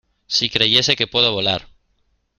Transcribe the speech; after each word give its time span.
Si 0.25 0.49
creyese 0.49 0.95
que 0.95 1.05
puedo 1.05 1.31
volar 1.31 1.67